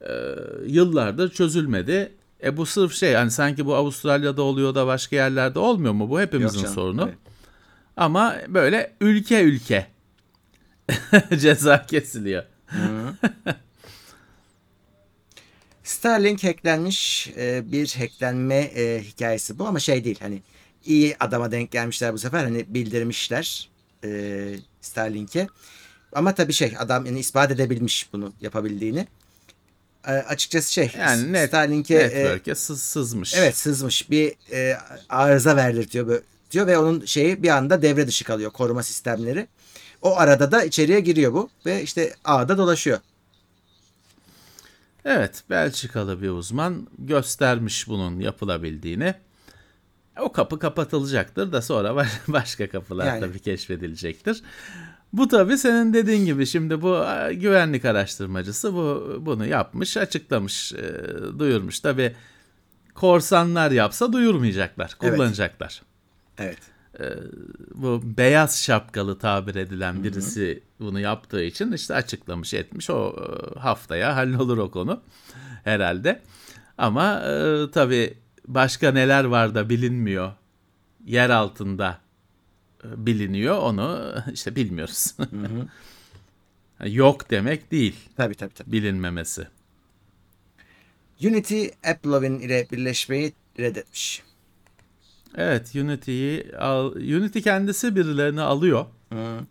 [0.00, 0.34] Ee,
[0.66, 2.12] yıllardır çözülmedi.
[2.42, 6.10] E bu sırf şey hani sanki bu Avustralya'da oluyor da başka yerlerde olmuyor mu?
[6.10, 7.04] Bu hepimizin sorunu.
[7.04, 7.18] Evet.
[7.96, 9.86] Ama böyle ülke ülke
[11.38, 12.44] ceza kesiliyor.
[15.84, 20.42] Starlink hacklenmiş e, bir hacklenme e, hikayesi bu ama şey değil hani
[20.84, 23.68] iyi adama denk gelmişler bu sefer hani bildirmişler
[24.04, 25.46] e, Starlink'e.
[26.12, 29.06] Ama tabii şey adam yani ispat edebilmiş bunu yapabildiğini.
[30.06, 33.34] E, açıkçası şey yani net, Starlink'e network'e e, sız, sızmış.
[33.34, 34.10] Evet sızmış.
[34.10, 34.78] Bir e,
[35.08, 39.46] arıza verdirtiyor böyle diyor ve onun şeyi bir anda devre dışı kalıyor koruma sistemleri.
[40.02, 42.98] O arada da içeriye giriyor bu ve işte ağda dolaşıyor.
[45.04, 49.14] Evet, Belçikalı bir uzman göstermiş bunun yapılabildiğini.
[50.20, 53.20] O kapı kapatılacaktır da sonra başka kapılar yani.
[53.20, 54.42] tabii keşfedilecektir.
[55.12, 60.92] Bu tabii senin dediğin gibi şimdi bu güvenlik araştırmacısı bu bunu yapmış, açıklamış, e,
[61.38, 61.80] duyurmuş.
[61.80, 62.16] Tabii
[62.94, 65.14] korsanlar yapsa duyurmayacaklar, Evet.
[65.16, 65.82] kullanacaklar.
[66.98, 67.18] Evet.
[67.74, 72.90] Bu beyaz şapkalı tabir edilen birisi bunu yaptığı için işte açıklamış etmiş.
[72.90, 73.16] O
[73.56, 75.02] e, haftaya hallolur o konu
[75.64, 76.22] herhalde.
[76.78, 78.14] Ama e, tabii
[78.48, 80.32] başka neler var da bilinmiyor.
[81.06, 81.98] Yer altında
[82.84, 85.14] e, biliniyor onu işte bilmiyoruz.
[86.86, 88.72] Yok demek değil Tabii tabii tabii.
[88.72, 89.48] bilinmemesi.
[91.24, 94.22] Unity AppLovin ile birleşmeyi reddetmiş.
[95.36, 98.86] Evet Unity'yi al, Unity kendisi birilerini alıyor.
[99.12, 99.44] Evet.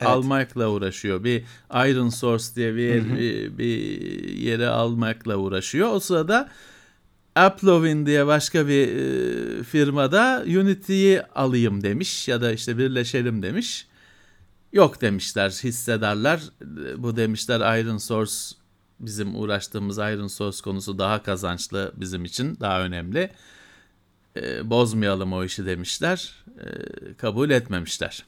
[0.00, 1.24] almakla uğraşıyor.
[1.24, 3.78] Bir Iron Source diye bir, yer, bir, bir
[4.36, 5.92] yere almakla uğraşıyor.
[5.92, 6.48] O sırada
[7.34, 13.86] Applovin diye başka bir e, firmada Unity'yi alayım demiş ya da işte birleşelim demiş.
[14.72, 16.40] Yok demişler hissedarlar.
[16.96, 18.32] Bu demişler Iron Source
[19.00, 23.30] bizim uğraştığımız Iron Source konusu daha kazançlı bizim için daha önemli.
[24.36, 26.44] E, bozmayalım o işi demişler.
[26.58, 26.66] E,
[27.14, 28.26] kabul etmemişler.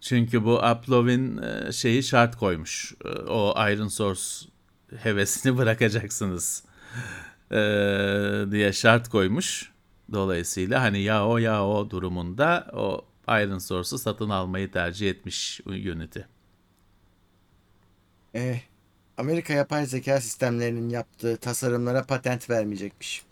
[0.00, 2.94] Çünkü bu Applovin e, şeyi şart koymuş.
[3.28, 4.22] O Iron Source
[4.96, 6.64] hevesini bırakacaksınız
[8.50, 9.72] diye şart koymuş.
[10.12, 16.20] Dolayısıyla hani ya o ya o durumunda o Iron Source'u satın almayı tercih etmiş Unity.
[18.34, 18.60] Eh,
[19.18, 23.22] Amerika yapay zeka sistemlerinin yaptığı tasarımlara patent vermeyecekmiş.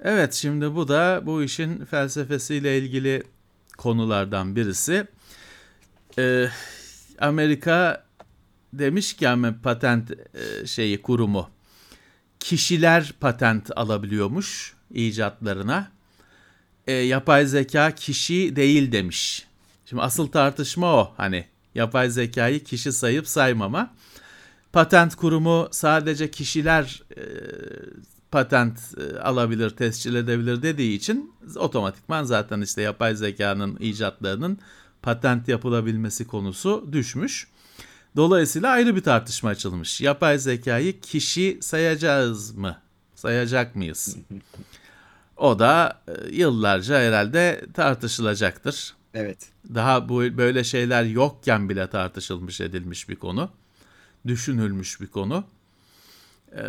[0.00, 3.22] Evet şimdi bu da bu işin felsefesiyle ilgili
[3.78, 5.06] konulardan birisi.
[6.18, 6.48] Ee,
[7.18, 8.04] Amerika
[8.72, 11.50] demiş ki ama patent e, şeyi kurumu
[12.40, 15.90] kişiler patent alabiliyormuş icatlarına.
[16.86, 19.46] E, yapay zeka kişi değil demiş.
[19.86, 23.94] Şimdi asıl tartışma o hani yapay zekayı kişi sayıp saymama.
[24.72, 27.22] Patent kurumu sadece kişiler e,
[28.30, 34.58] patent e, alabilir, tescil edebilir dediği için otomatikman zaten işte yapay zekanın icatlarının
[35.02, 37.48] patent yapılabilmesi konusu düşmüş.
[38.16, 40.00] Dolayısıyla ayrı bir tartışma açılmış.
[40.00, 42.76] Yapay zekayı kişi sayacağız mı?
[43.14, 44.16] Sayacak mıyız?
[45.36, 48.94] O da e, yıllarca herhalde tartışılacaktır.
[49.14, 49.38] Evet.
[49.74, 53.50] Daha bu böyle şeyler yokken bile tartışılmış edilmiş bir konu.
[54.26, 55.44] Düşünülmüş bir konu.
[56.56, 56.62] Ee,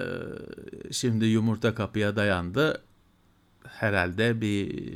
[0.91, 2.81] şimdi yumurta kapıya dayandı.
[3.67, 4.89] Herhalde bir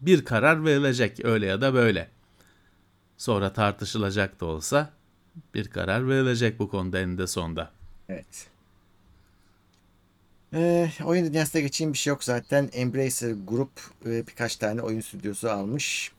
[0.00, 2.08] bir karar verilecek öyle ya da böyle.
[3.18, 4.90] Sonra tartışılacak da olsa
[5.54, 7.70] bir karar verilecek bu konuda eninde sonda.
[8.08, 8.48] Evet.
[10.54, 12.70] Ee, oyun dünyasına geçeyim bir şey yok zaten.
[12.72, 13.70] Embracer Group
[14.06, 16.12] e, birkaç tane oyun stüdyosu almış.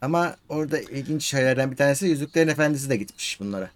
[0.00, 3.70] Ama orada ilginç şeylerden bir tanesi Yüzüklerin Efendisi de gitmiş bunlara.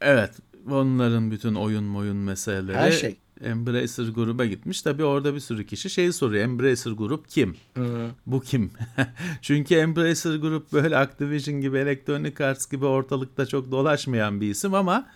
[0.00, 0.30] Evet,
[0.70, 3.16] onların bütün oyun oyun meseleleri Her şey.
[3.40, 4.82] Embracer gruba gitmiş.
[4.82, 6.44] Tabii orada bir sürü kişi şeyi soruyor.
[6.44, 7.56] Embracer grup kim?
[8.26, 8.70] Bu kim?
[9.42, 15.06] Çünkü Embracer grup böyle Activision gibi, Electronic Arts gibi ortalıkta çok dolaşmayan bir isim ama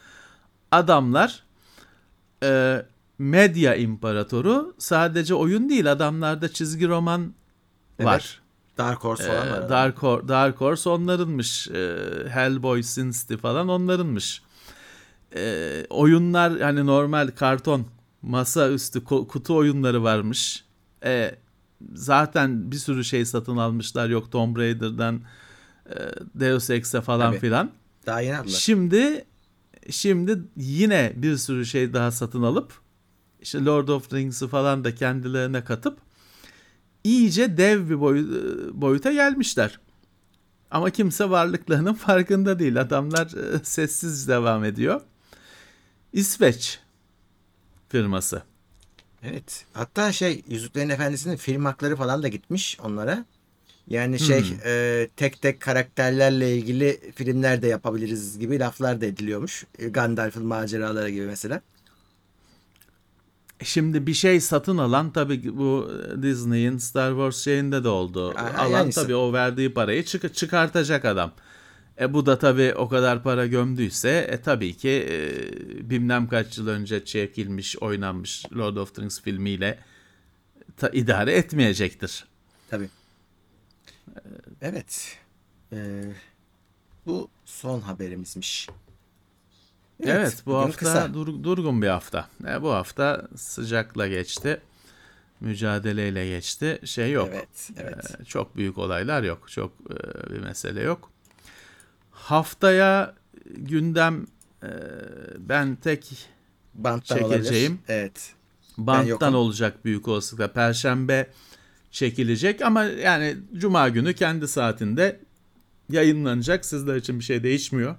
[0.71, 1.42] adamlar
[2.42, 2.83] e,
[3.18, 7.35] medya imparatoru sadece oyun değil adamlarda çizgi roman
[8.01, 8.40] var.
[8.79, 9.66] Dark Horse falan var.
[9.66, 11.68] Ee, Dark, Hor- Dark Horse onlarınmış.
[11.68, 11.97] Ee,
[12.29, 14.42] Hellboy, Sin City falan onlarınmış.
[15.37, 17.87] Ee, oyunlar hani normal karton
[18.23, 20.64] masaüstü ko- kutu oyunları varmış.
[21.05, 21.35] Ee,
[21.95, 24.09] zaten bir sürü şey satın almışlar.
[24.09, 25.21] Yok Tomb Raider'dan
[25.90, 25.95] e,
[26.35, 27.40] Deus Ex'e falan Tabii.
[27.40, 27.71] filan.
[28.07, 28.59] Daha yeni aldılar.
[28.59, 29.25] Şimdi
[29.90, 32.73] şimdi yine bir sürü şey daha satın alıp
[33.40, 35.99] işte Lord of Rings'i falan da kendilerine katıp
[37.05, 38.27] iyice dev bir boy,
[38.73, 39.81] boyuta gelmişler.
[40.71, 42.81] Ama kimse varlıklarının farkında değil.
[42.81, 45.01] Adamlar e, sessiz devam ediyor.
[46.12, 46.79] İsveç
[47.88, 48.42] firması.
[49.22, 49.64] Evet.
[49.72, 53.25] Hatta şey Yüzüklerin Efendisi'nin film hakları falan da gitmiş onlara.
[53.88, 54.57] Yani şey Hmm.
[54.64, 59.64] e, tek tek karakterlerle ilgili filmler de yapabiliriz gibi laflar da ediliyormuş.
[59.79, 61.61] E, Gandalf'ın maceraları gibi mesela.
[63.64, 65.90] Şimdi bir şey satın alan tabii bu
[66.22, 68.31] Disney'in Star Wars şeyinde de oldu.
[68.37, 71.33] A- alan yani- tabii o verdiği parayı çık- çıkartacak adam.
[72.00, 76.68] E bu da tabii o kadar para gömdüyse e tabii ki e, bilmem kaç yıl
[76.68, 79.78] önce çekilmiş, oynanmış Lord of the Rings filmiyle
[80.76, 82.24] ta- idare etmeyecektir.
[82.70, 82.88] Tabii.
[84.62, 85.18] Evet.
[85.72, 86.02] E,
[87.07, 88.68] bu son haberimizmiş.
[90.02, 91.14] Evet, bu bugün hafta kısa.
[91.14, 92.28] dur- durgun bir hafta.
[92.48, 94.61] E, bu hafta sıcakla geçti.
[95.40, 96.81] mücadeleyle geçti.
[96.85, 97.28] Şey yok.
[97.33, 98.16] Evet, evet.
[98.20, 99.50] Ee, çok büyük olaylar yok.
[99.50, 101.12] Çok e, bir mesele yok.
[102.12, 103.14] Haftaya
[103.46, 104.27] gündem
[104.62, 104.68] e,
[105.38, 106.29] ben tek
[106.75, 107.72] Banttan çekeceğim.
[107.72, 107.85] olabilir.
[107.88, 108.33] Evet.
[108.79, 110.53] banttan olacak büyük olasılıkla.
[110.53, 111.31] Perşembe
[111.90, 115.20] çekilecek ama yani cuma günü kendi saatinde
[115.90, 116.64] yayınlanacak.
[116.64, 117.96] Sizler için bir şey değişmiyor.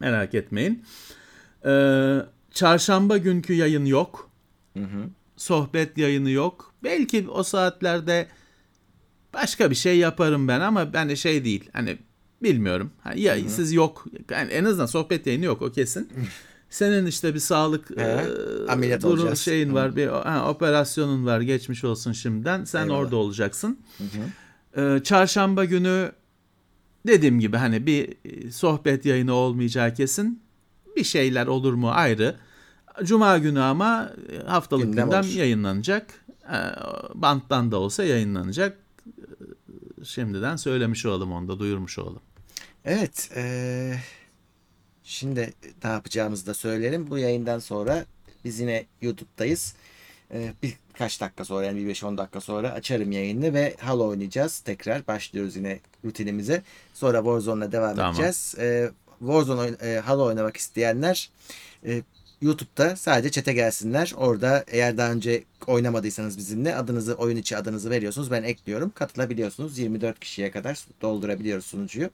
[0.00, 0.84] Merak etmeyin.
[1.66, 2.18] Ee,
[2.50, 4.30] çarşamba günkü yayın yok.
[5.36, 6.74] Sohbet yayını yok.
[6.84, 8.28] Belki o saatlerde
[9.34, 11.70] başka bir şey yaparım ben ama ben de şey değil.
[11.72, 11.98] Hani
[12.42, 12.90] bilmiyorum.
[13.02, 14.04] Ha, ya siz yok.
[14.30, 16.08] Yani en azından sohbet yayını yok o kesin.
[16.70, 18.26] Senin işte bir sağlık He, e,
[18.68, 19.38] ameliyat durum olacağız.
[19.40, 21.40] şeyin var, bir ha, operasyonun var.
[21.40, 22.64] Geçmiş olsun şimdiden.
[22.64, 22.98] Sen Eyvallah.
[22.98, 23.78] orada olacaksın.
[24.76, 26.12] Ee, çarşamba günü
[27.06, 30.42] dediğim gibi hani bir e, sohbet yayını olmayacağı kesin.
[30.96, 32.36] Bir şeyler olur mu ayrı.
[33.04, 35.28] Cuma günü ama e, haftalık Gündem gündem, olur.
[35.28, 36.06] yayınlanacak.
[37.14, 38.78] Banttan da olsa yayınlanacak.
[40.04, 42.20] Şimdiden söylemiş olalım onu da duyurmuş olalım.
[42.84, 43.30] Evet.
[43.36, 43.98] eee,
[45.04, 45.52] şimdi
[45.84, 47.10] ne yapacağımızı da söyleyelim.
[47.10, 48.04] Bu yayından sonra
[48.44, 49.74] biz yine YouTube'dayız.
[50.34, 54.58] Eee, birkaç dakika sonra yani bir 5-10 dakika sonra açarım yayını ve Halo oynayacağız.
[54.60, 56.62] Tekrar başlıyoruz yine rutinimize.
[56.94, 58.12] Sonra Warzone'la devam Tamam.
[58.12, 58.54] edeceğiz.
[58.58, 61.30] Eee Warzone eee, Halo oynamak isteyenler
[61.86, 62.02] eee,
[62.40, 64.12] YouTube'da sadece çete gelsinler.
[64.16, 68.30] Orada eğer daha önce oynamadıysanız bizimle adınızı oyun içi adınızı veriyorsunuz.
[68.30, 68.92] Ben ekliyorum.
[68.94, 69.78] Katılabiliyorsunuz.
[69.78, 72.10] 24 kişiye kadar doldurabiliyoruz sunucuyu.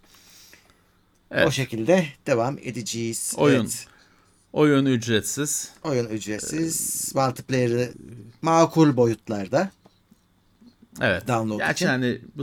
[1.30, 1.48] Evet.
[1.48, 3.34] O şekilde devam edeceğiz.
[3.36, 3.60] Oyun.
[3.60, 3.86] Evet.
[4.52, 5.72] Oyun ücretsiz.
[5.84, 7.12] Oyun ücretsiz.
[7.14, 7.92] Multiplayer'ı
[8.42, 9.70] makul boyutlarda.
[11.00, 11.28] Evet.
[11.28, 11.86] Download Gerçi için.
[11.86, 12.42] hani bu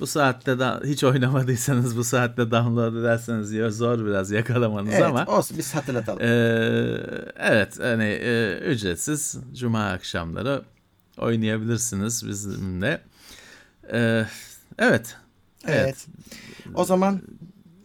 [0.00, 5.24] bu saatte da hiç oynamadıysanız bu saatte download ederseniz ya zor biraz yakalamanız Evet ama
[5.26, 6.22] olsun biz hatırlatalım.
[6.22, 7.00] Ee,
[7.36, 10.62] evet hani e, ücretsiz cuma akşamları
[11.18, 13.00] oynayabilirsiniz bizimle.
[13.92, 14.26] Ee,
[14.78, 15.16] evet.
[15.66, 16.06] evet.
[16.74, 17.22] O zaman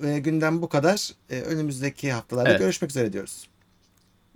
[0.03, 1.09] e, gündem bu kadar.
[1.29, 2.59] E, önümüzdeki haftalarda Evet.
[2.59, 3.47] görüşmek üzere diyoruz.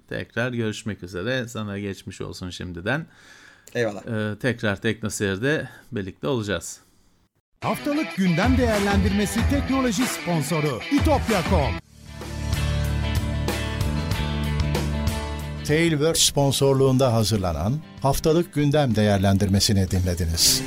[0.09, 1.47] Tekrar görüşmek üzere.
[1.47, 3.05] Sana geçmiş olsun şimdiden.
[3.75, 4.31] Eyvallah.
[4.33, 6.79] Ee, tekrar Teknoseyir'de birlikte olacağız.
[7.61, 11.71] Haftalık gündem değerlendirmesi teknoloji sponsoru itopya.com.
[15.67, 20.63] Tailwords sponsorluğunda hazırlanan haftalık gündem değerlendirmesini dinlediniz.